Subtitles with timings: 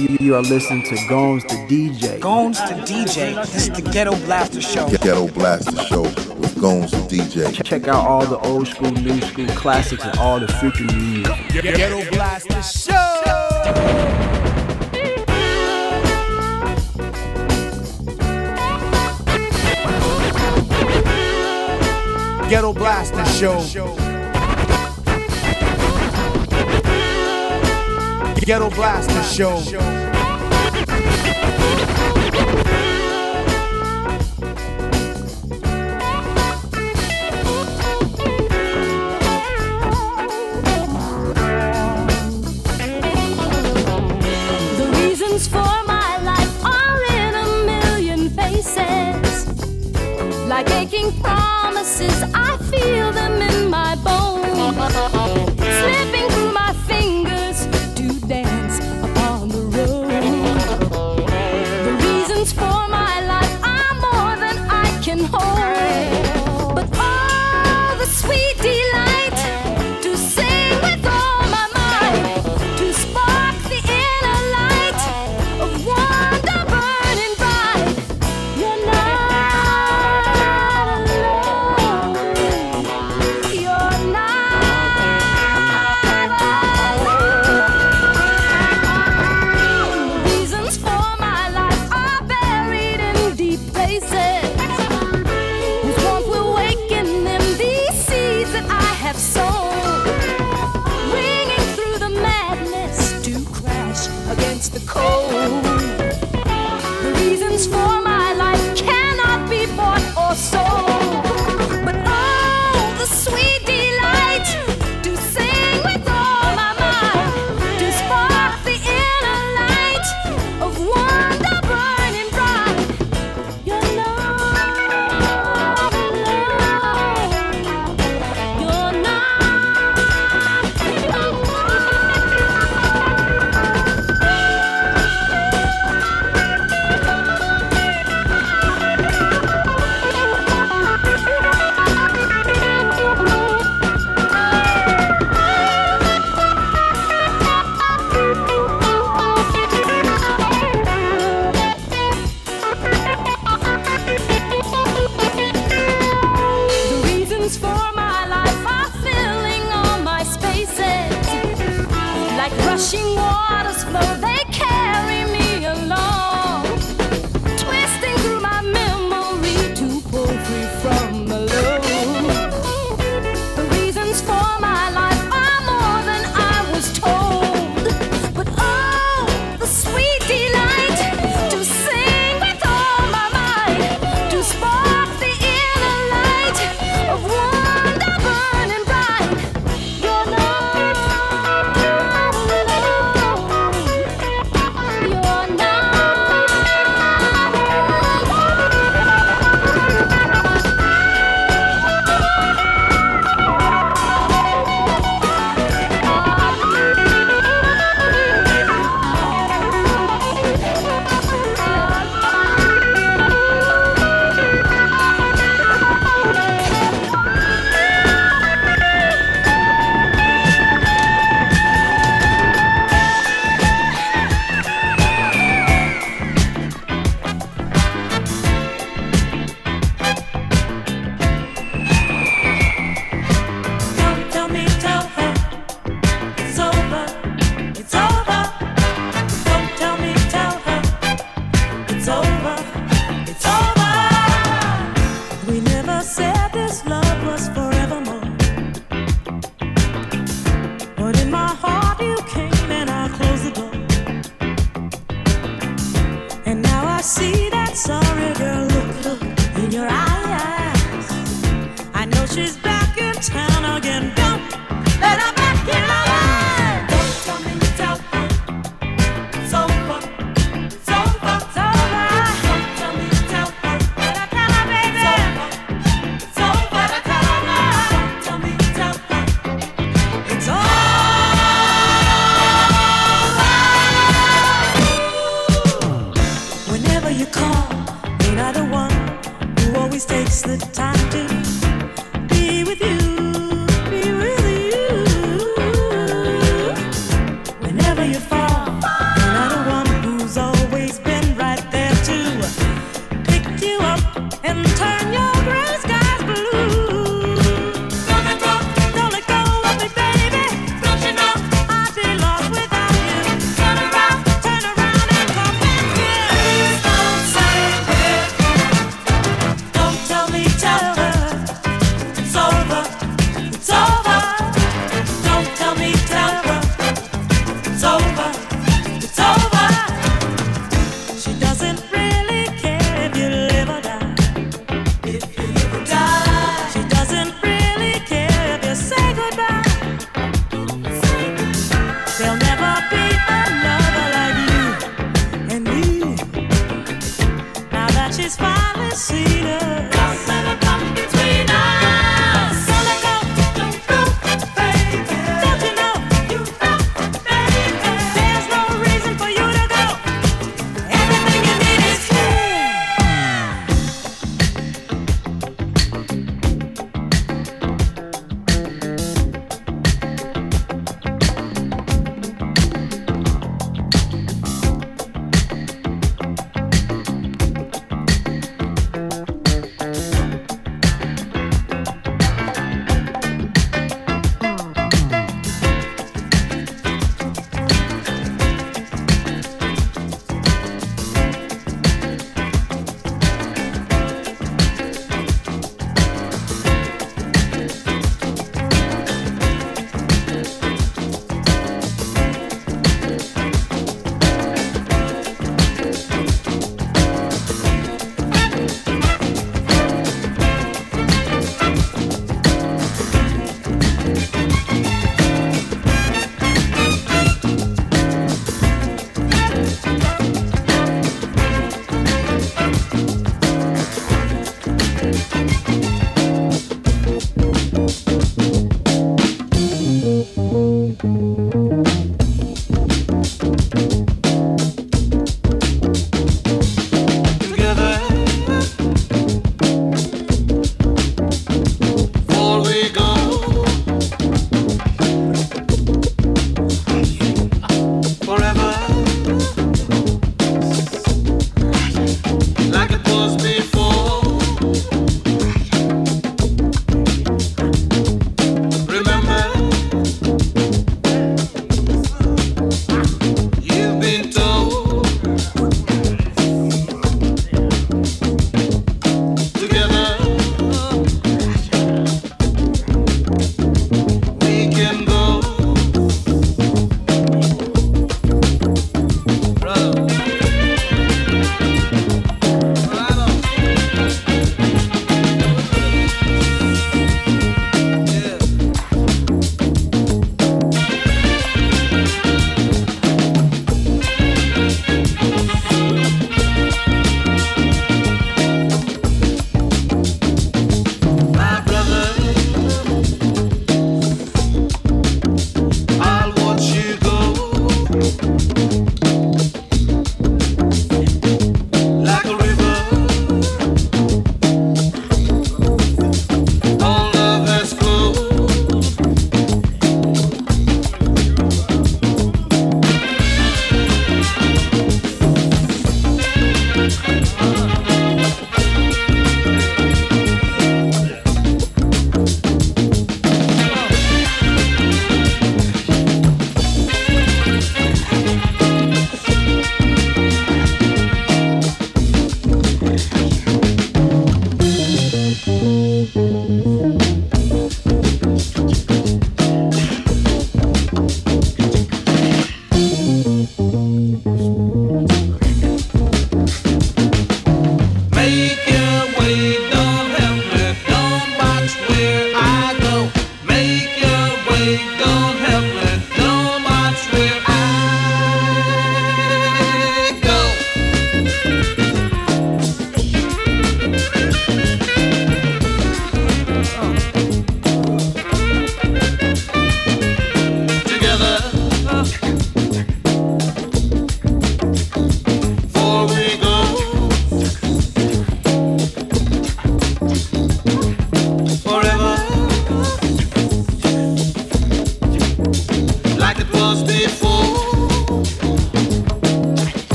[0.00, 2.20] You are listening to Gomes the DJ.
[2.20, 3.34] Gomes the DJ.
[3.52, 4.88] This is the Ghetto Blaster Show.
[4.88, 7.62] Ghetto Blaster Show with Gomes the DJ.
[7.62, 11.52] Check out all the old school, new school classics and all the future new music.
[11.52, 13.20] Ghetto Blaster Show.
[22.48, 24.09] Ghetto Blaster Show.
[28.50, 29.60] Ghetto Blaster Show.
[44.76, 46.50] The reasons for my life
[47.12, 49.46] in a million faces,
[50.48, 51.39] like aching.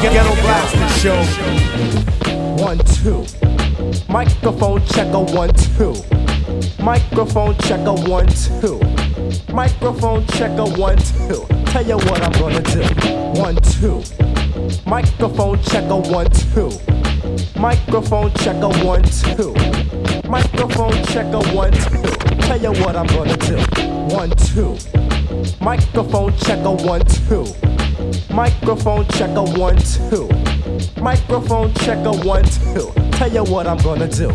[0.00, 1.22] Ghetto Blaster Show.
[2.56, 3.26] One, two.
[4.08, 5.94] Microphone checker, one, two.
[6.82, 8.80] Microphone checker, one, two.
[9.52, 11.46] Microphone checker, one, two.
[11.66, 12.82] Tell you what I'm gonna do.
[13.38, 14.02] One, two.
[14.86, 16.70] Microphone checker, one, two.
[17.60, 19.52] Microphone checker, one, two.
[20.26, 22.02] Microphone checker, one, two.
[22.46, 23.58] Tell you what I'm gonna do.
[24.14, 24.78] One, two.
[25.60, 27.69] Microphone checker, one, two.
[28.32, 30.28] Microphone checker, one, two.
[31.00, 32.92] Microphone checker, one, two.
[33.12, 34.30] Tell you what I'm gonna do.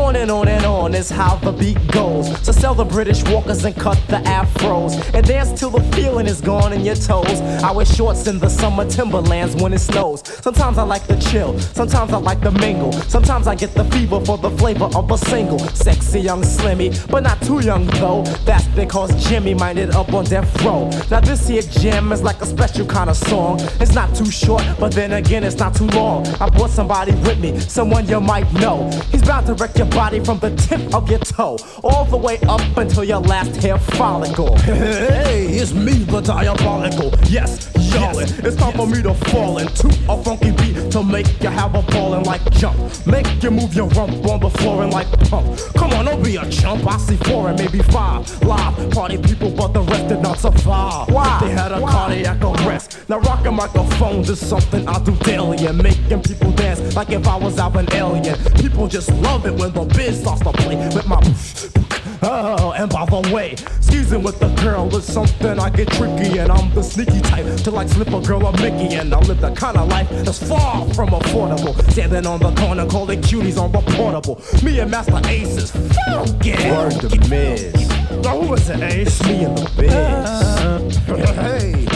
[0.00, 2.26] On and on and on is how the beat goes.
[2.44, 4.92] So sell the British walkers and cut the afros.
[5.14, 7.40] And dance till the feeling is gone in your toes.
[7.62, 10.26] I wear shorts in the summer timberlands when it snows.
[10.42, 12.92] Sometimes I like the chill, sometimes I like the mingle.
[12.92, 15.60] Sometimes I get the fever for the flavor of a single.
[15.60, 18.24] Sexy young Slimmy, but not too young though.
[18.44, 20.90] That's because Jimmy minded up on death row.
[21.10, 23.60] Now this here jam is like a special kind of song.
[23.78, 26.26] It's not too short, but then again it's not too long.
[26.40, 28.90] I brought somebody with me, someone you might know.
[29.12, 32.38] He's bound to wreck your body from the tip of your toe, all the way
[32.48, 34.56] up until your last hair follicle.
[34.70, 37.12] Hey, it's me, the diabolical.
[37.28, 38.28] Yes, yawning.
[38.44, 41.82] It's time for me to fall into a funky beat to make you have a
[41.82, 42.78] ballin' like jump.
[43.06, 45.58] Make you move your rump on the floor and like pump.
[45.76, 46.86] Come on, don't be a chump.
[46.86, 51.10] I see four and maybe five live party people, but the rest did not survive.
[51.10, 51.38] Why?
[51.42, 52.98] They had a cardiac arrest.
[53.08, 57.36] Now rocking microphones is something I do daily and making people dance like if I
[57.36, 58.36] was out an alien.
[58.54, 61.20] People just love it when the biz starts to play with my.
[62.22, 66.52] Oh, and by the way, skeezing with a girl is something I get tricky, and
[66.52, 69.50] I'm the sneaky type to like slip a girl a Mickey, and I live the
[69.52, 71.74] kind of life that's far from affordable.
[71.92, 74.42] Standing on the corner, calling cuties on the portable.
[74.62, 76.52] Me and Masta Aces, funky.
[76.70, 77.88] Word to Miz.
[78.22, 79.06] Now who is it, Ace?
[79.06, 80.96] It's me and the biz.
[81.36, 81.86] hey.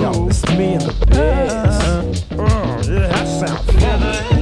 [0.00, 2.24] Yo, it's me and the biz.
[2.32, 4.39] Oh, yeah, that sounds funky.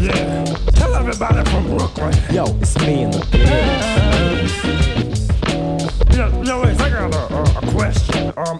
[0.00, 0.44] Yeah.
[0.74, 2.14] Tell everybody from Brooklyn.
[2.32, 4.85] Yo, it's me and the biz.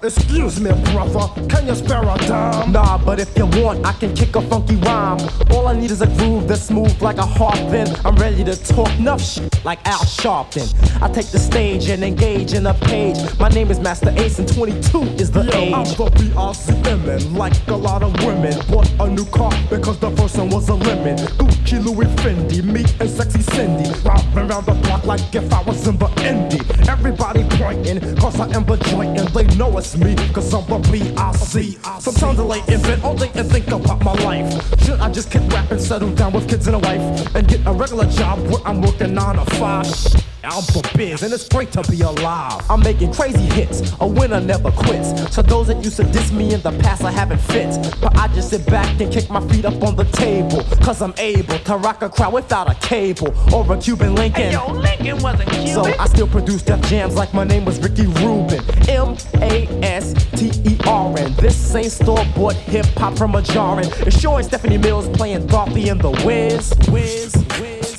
[0.07, 1.27] Excuse me, brother.
[1.49, 2.71] Can you spare a dime?
[2.71, 5.19] Nah, but if you want, I can kick a funky rhyme.
[5.51, 7.57] All I need is a groove that's smooth like a harp.
[7.73, 10.73] Then I'm ready to talk enough shit like Al Sharpton.
[11.03, 13.19] I take the stage and engage in a page.
[13.41, 15.75] My name is Masta Ace, and 22 is the age.
[15.75, 18.55] I'm the BRCM, like a lot of women.
[18.71, 21.17] Bought a new car because the first one was a lemon.
[21.39, 23.91] Gucci, Louis, Fendi, me and sexy Cindy.
[24.05, 26.63] Robbing around the block like if I was in the indie.
[26.89, 30.79] Everybody pointing, cause I am the joint, and they know it's me, cause I'm the
[30.89, 32.01] BRC.
[32.01, 34.53] Sometimes I lay in bed all day and think about my life.
[34.85, 37.73] Should I just keep rapping, settle down with kids and a wife, and get a
[37.73, 40.36] regular job where I'm working nine to five?
[40.47, 42.65] For biz, and it's great to be alive.
[42.71, 45.35] I'm making crazy hits, a winner never quits.
[45.35, 47.77] So those that used to diss me in the past, I haven't fit.
[48.01, 50.63] But I just sit back and kick my feet up on the table.
[50.85, 54.53] Cause I'm able to rock a crowd without a cable or a Cuban Lincoln.
[54.53, 55.67] Yo, Lincoln wasn't Cuban.
[55.67, 58.63] So I still produce Def Jams like my name was Ricky Rubin.
[58.89, 61.35] M A S T E R N.
[61.35, 63.91] This ain't store bought hip hop from a jarring.
[64.07, 66.11] It's sure Stephanie Mills playing Dorothy in the.
[66.25, 67.96] Wiz, Wiz, Wiz.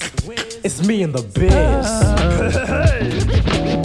[0.63, 1.87] It's me and the biz.
[2.67, 3.19] Hey,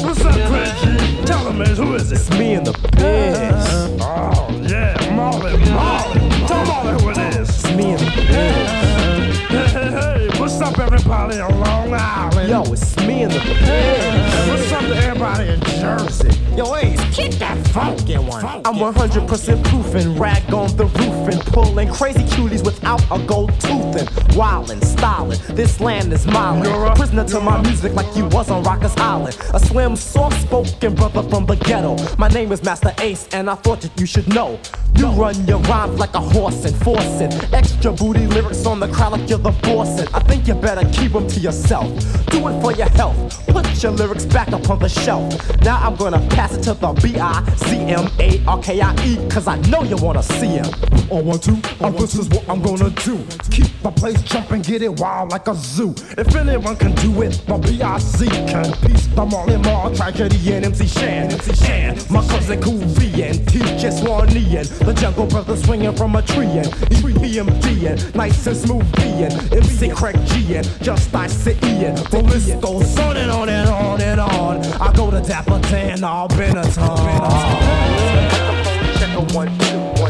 [0.05, 1.25] what's up, Reggie?
[1.25, 2.17] Tell him, man, who is it?
[2.17, 4.01] It's me and the biz.
[4.01, 6.21] Oh, yeah, Marley, Marley.
[6.47, 7.49] Tell Marley who it is.
[7.49, 9.39] It's me and the biz.
[9.49, 11.61] Hey, hey, hey, what's up, everybody on
[11.93, 12.49] Long Island?
[12.49, 13.39] Yo, it's me and the.
[13.39, 16.31] Hey, what's up to everybody in Jersey?
[16.57, 18.45] Yo, Ace, kick that funky one.
[18.45, 23.97] I'm 100% proofing, rag on the roof and pulling crazy cuties without a gold tooth
[23.97, 25.39] and wildin', stylin'.
[25.57, 26.63] This land is mine.
[26.65, 29.37] You're a- Prisoner to my music like you was on Rikers Island.
[29.55, 31.97] A slim, soft-spoken brother from the ghetto.
[32.19, 34.59] My name is Masta Ace, and I thought that you should know.
[34.97, 39.13] You run your rhymes like a horse and forcing extra booty lyrics on the crowd
[39.13, 39.99] like you're the boss.
[39.99, 41.82] And I think you better keep them to yourself.
[42.31, 43.47] Do it for your health.
[43.47, 45.35] Put your lyrics back up on the shelf.
[45.63, 48.95] Now I'm gonna pass it to the B I Z M A R K I
[49.05, 50.67] E, cause I know you wanna see him.
[51.11, 53.23] On one, two, and this is what I'm gonna do.
[53.51, 55.95] Keep my place jumping, get it wild like a zoo.
[56.17, 58.27] If anyone can do it, my B.I.C.
[58.29, 58.73] can.
[58.81, 61.33] Peace, the Marley Marl, Tragedy, and MC Shan.
[61.33, 63.51] MC Shan, my cousin Cool V, and
[63.93, 68.91] Swanee, and the Jungle Brothers swinging from a tree, and EPMD, and nice and smooth
[68.97, 71.95] B, and MC Craig G, and Just I Sit Ian.
[71.95, 74.65] The list goes on and on and on and on.
[74.81, 77.43] I go to Dapper Dan, all Benetton.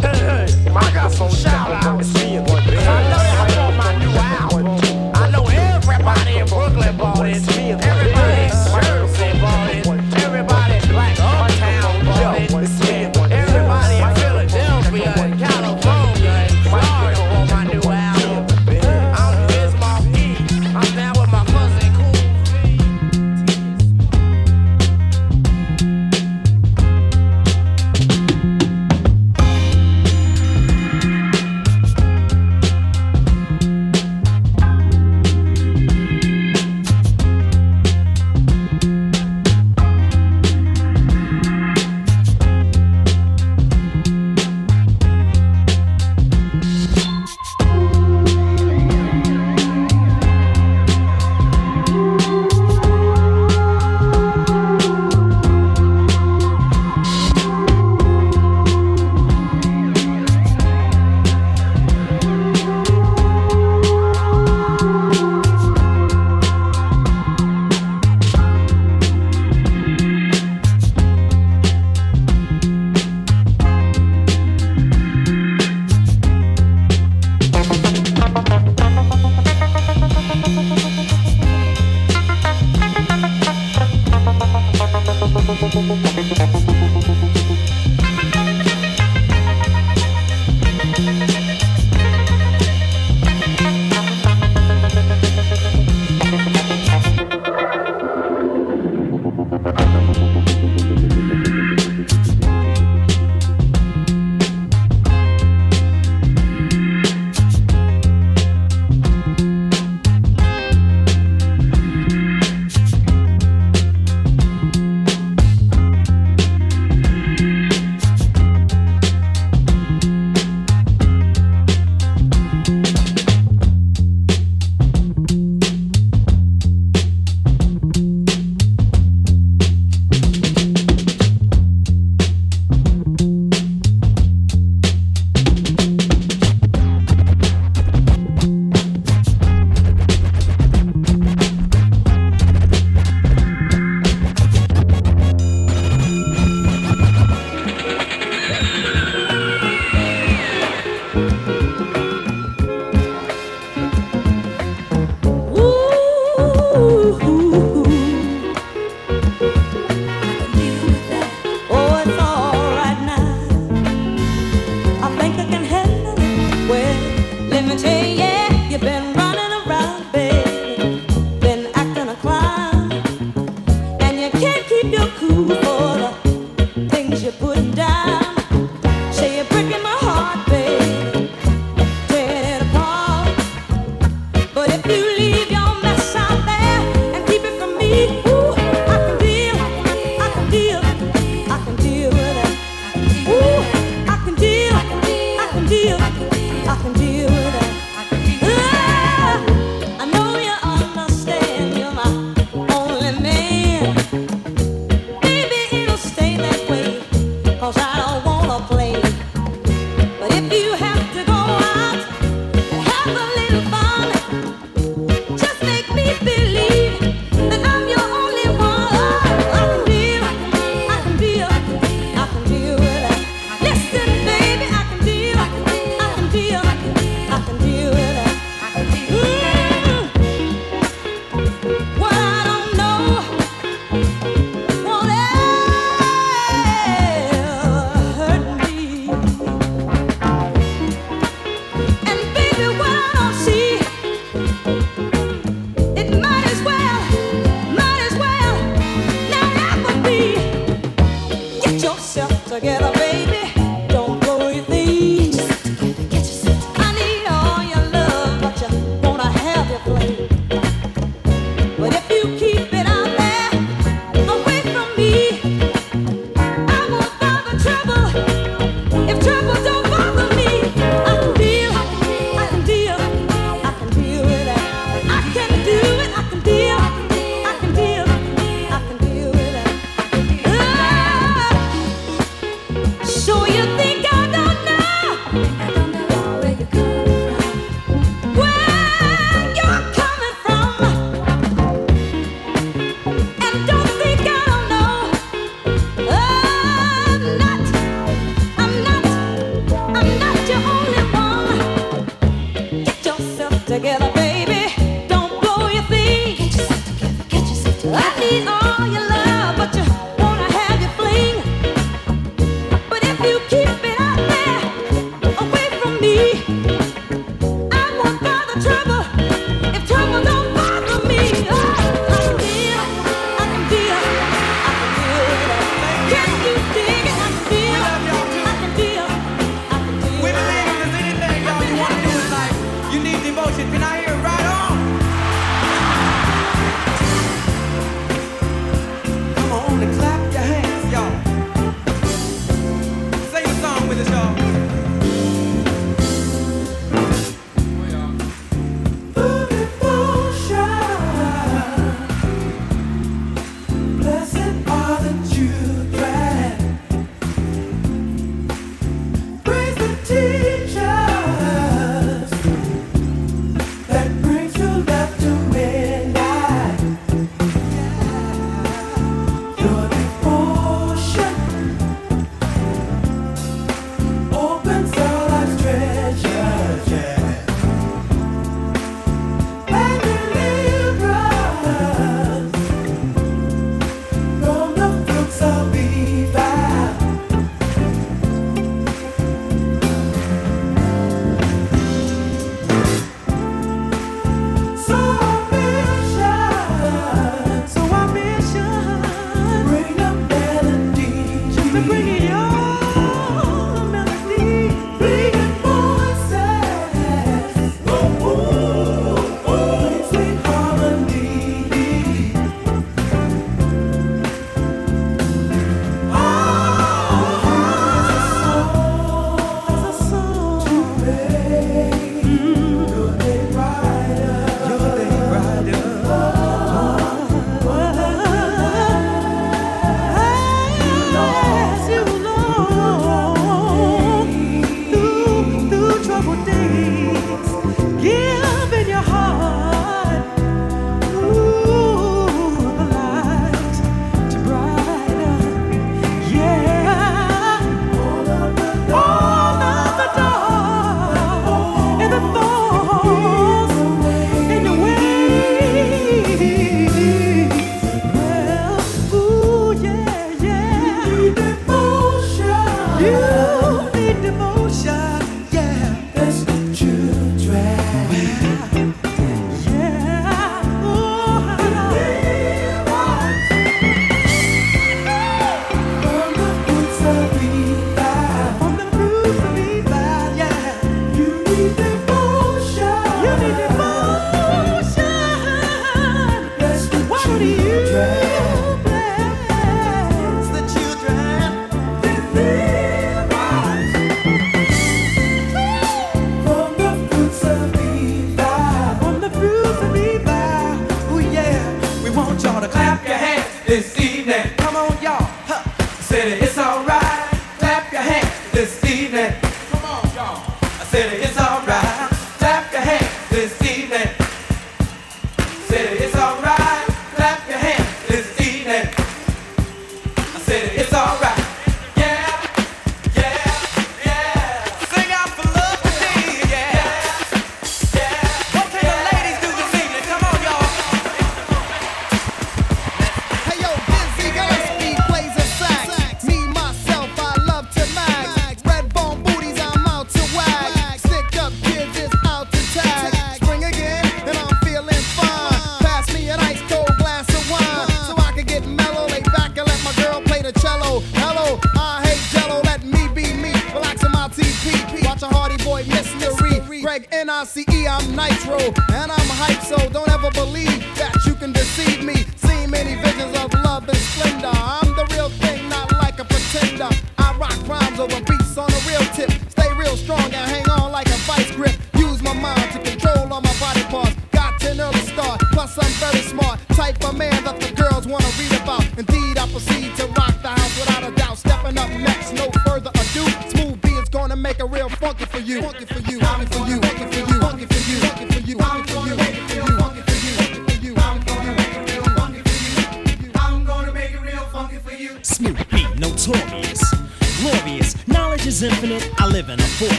[0.00, 1.97] Hey, hey, I got some shout outs.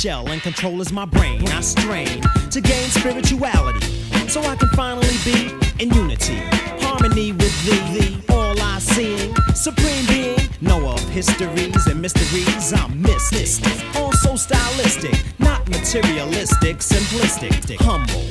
[0.00, 1.46] shell and control is my brain.
[1.48, 3.86] I strain to gain spirituality
[4.28, 6.38] so I can finally be in unity,
[6.80, 10.48] harmony with thee, the all I see, supreme being.
[10.62, 13.62] Know of histories and mysteries, I'm mystic.
[13.96, 18.24] Also stylistic, not materialistic, simplistic, humble,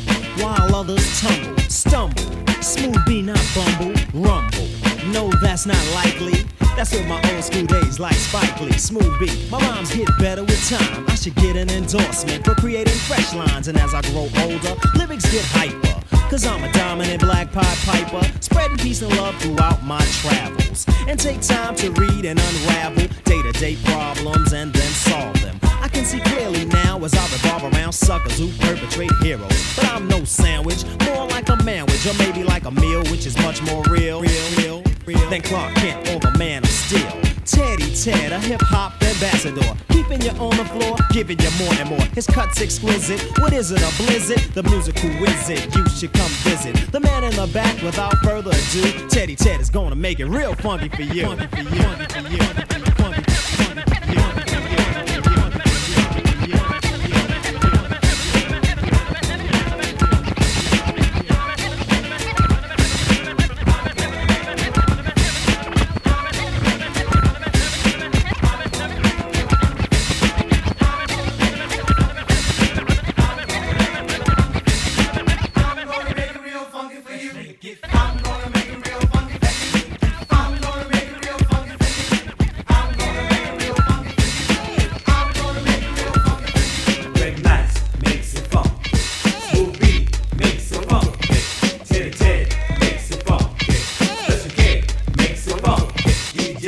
[0.43, 4.67] while others tumble, stumble, smooth be not bumble, rumble.
[5.12, 6.45] No, that's not likely
[6.79, 9.49] that's what my old school days, like Spike Lee, Smooth B.
[9.51, 11.03] My rhymes get better with time.
[11.09, 13.67] I should get an endorsement for creating fresh lines.
[13.67, 15.99] And as I grow older, lyrics get hyper.
[16.29, 20.85] Cause I'm a dominant black pot piper, spreading peace and love throughout my travels.
[21.05, 25.59] And take time to read and unravel day to day problems and then solve them.
[25.81, 29.75] I can see clearly now as I revolve around suckers who perpetrate heroes.
[29.75, 33.35] But I'm no sandwich, more like a manwich, or maybe like a meal, which is
[33.39, 37.21] much more real, real, real, real than Clark Kent or the man deal.
[37.45, 39.78] Teddy Ted, a hip hop ambassador.
[39.89, 42.02] Keeping you on the floor, giving you more and more.
[42.15, 43.21] His cut's exquisite.
[43.39, 44.39] What is it, a blizzard?
[44.54, 46.75] The musical wizard, you should come visit.
[46.91, 50.56] The man in the back, without further ado, Teddy Ted is gonna make it real
[50.56, 51.25] funky for you.
[51.25, 51.84] Funky for you.
[51.84, 52.88] Funky for you.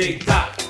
[0.02, 0.61] Big top.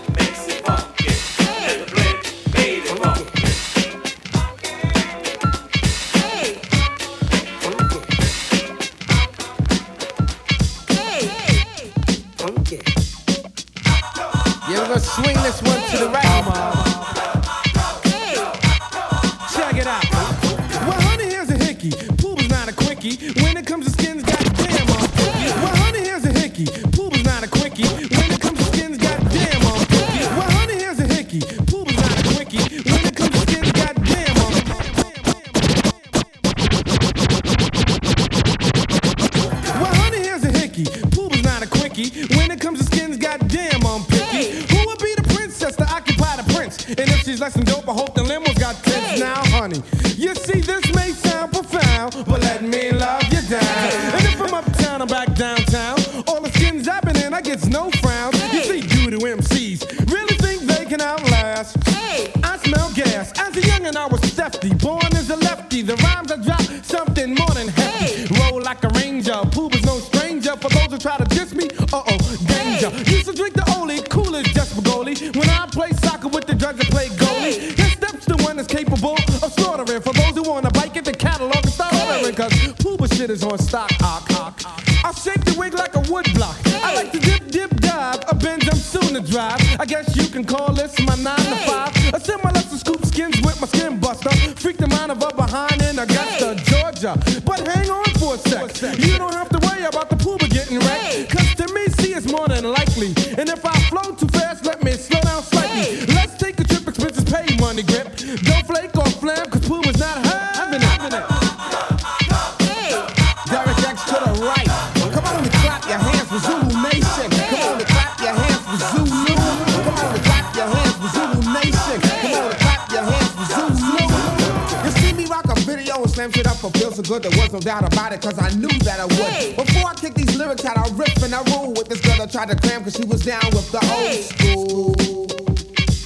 [127.04, 129.14] so good, there was no doubt about it, cause I knew that I would.
[129.14, 129.54] Hey.
[129.54, 132.26] Before I kicked these lyrics out, I riff and I roll with this girl I
[132.26, 134.24] tried to cram, cause she was down with the hey.
[134.54, 135.26] old school.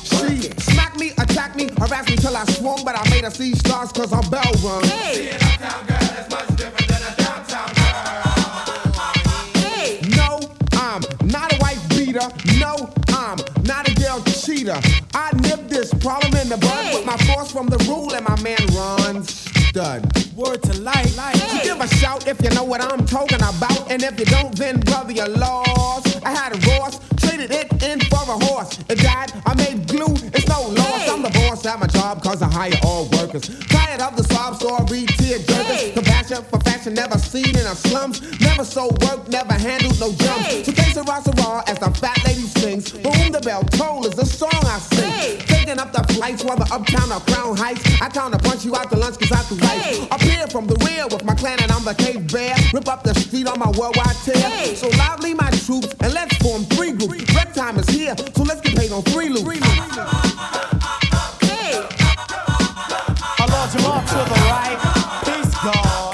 [0.04, 3.54] She smacked me, attacked me, harassed me till I swung, but I made her see
[3.54, 4.84] stars cause her bell rung.
[4.84, 5.32] Hey.
[9.64, 10.00] hey.
[10.16, 10.40] No,
[10.72, 12.28] I'm not a wife beater.
[12.58, 14.80] No, I'm not a girl cheater.
[15.14, 18.40] I nip this problem in the bud with my force from the rule, and my
[18.42, 19.30] man runs
[19.68, 20.25] stud.
[20.46, 21.16] Word to life.
[21.52, 23.90] You give a shout if you know what I'm talking about.
[23.90, 26.24] And if you don't, then brother, you're lost.
[26.24, 28.78] I had a Ross, traded it in for a horse.
[28.88, 31.08] It died, I made glue, it's no loss.
[31.08, 33.48] I'm the boss at my job cause I hire all workers.
[33.66, 35.94] Tired of the sob story, tear jerkers.
[35.94, 38.22] Compassion for fashion never seen in a slums.
[38.40, 40.66] Never sold work, never handled no jumps.
[40.66, 42.92] So case of raw as the fat lady sings.
[42.92, 45.55] Boom, the bell toll is the song I sing.
[46.26, 48.02] Taking up the flights, whether uptown or crown heights.
[48.02, 50.08] I count to punch you out to lunch cause I too right.
[50.10, 52.54] Appear from the rear with my clan and I'm the cave bear.
[52.72, 54.74] Rip up the street on my worldwide tear.
[54.74, 57.32] So lively my troops and let's form three groups.
[57.34, 59.46] Red time is here, so let's get paid on three loops.
[63.38, 64.78] I launch him off to the right.
[65.24, 66.12] Peace, God.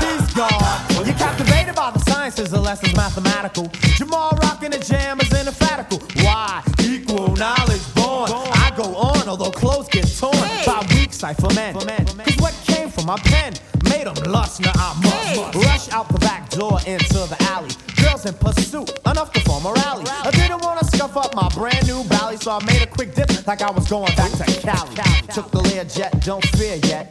[0.00, 1.06] Peace, God.
[1.06, 3.70] You're captivated by the sciences, the lessons mathematical.
[3.94, 5.20] Jamal rocking the jam
[11.16, 11.74] cipher men.
[11.74, 14.60] Cause what came from my pen made them lust.
[14.60, 17.70] Now I must rush out the back door into the alley.
[18.02, 20.04] Girls in pursuit, enough to form a rally.
[20.08, 23.46] I didn't wanna scuff up my brand new bally, so I made a quick dip
[23.46, 24.94] like I was going back to Cali.
[25.32, 27.06] Took the Learjet, don't fear yet.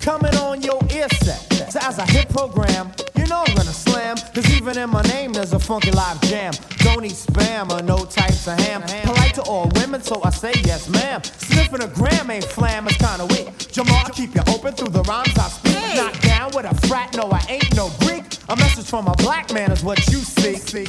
[0.00, 1.72] Coming on your ear set.
[1.72, 2.92] So as I hit program,
[3.28, 4.16] know I'm gonna slam.
[4.34, 6.52] Cause even in my name, there's a funky live jam.
[6.78, 8.82] Don't eat spam or no types of ham.
[8.82, 11.22] Polite to all women, so I say yes, ma'am.
[11.22, 13.48] Sniffing a gram ain't flam, it's kinda weak.
[13.70, 15.96] Jamal, keep you open through the rhymes I speak.
[15.96, 18.24] Not down with a frat, no, I ain't no Greek.
[18.48, 20.88] A message from a black man is what you seek.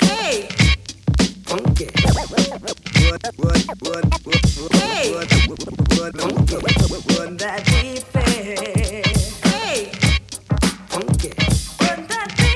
[0.00, 0.48] Hey.
[1.44, 1.90] Funky.
[4.72, 5.12] Hey.
[7.18, 9.45] would that be fair?
[10.96, 11.02] Hey.
[11.02, 11.28] Funky.
[11.28, 12.52] Would that be?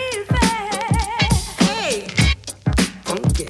[1.66, 2.08] Hey.
[3.04, 3.48] Funky.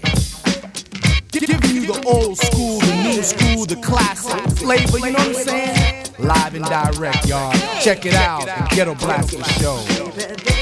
[1.30, 5.34] Giving you the old school, the new school, the classic flavor, you know what I'm
[5.34, 6.06] saying?
[6.18, 7.52] Live and direct, y'all.
[7.80, 10.59] Check it out, the Ghetto Blaster Show.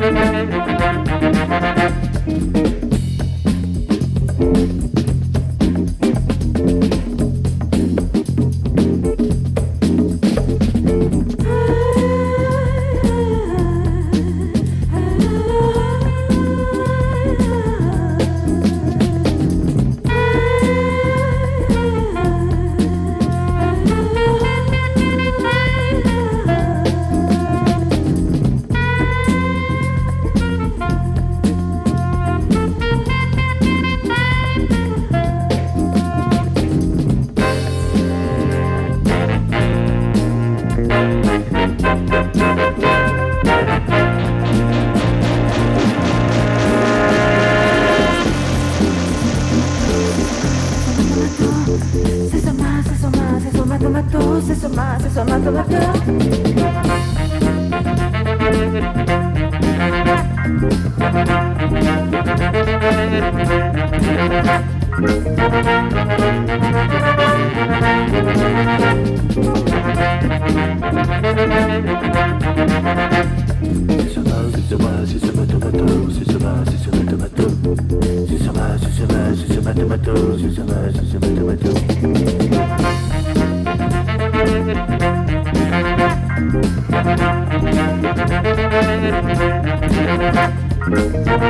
[0.00, 0.29] Thank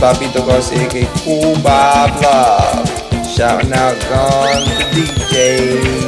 [0.00, 2.88] Bobbito Garcia, aka Kool Bob Love.
[3.28, 5.99] Shouting out Guns, the DJ.